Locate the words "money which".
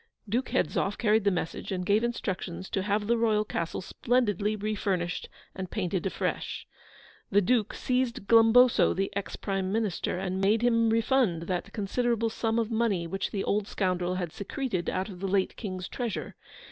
12.71-13.29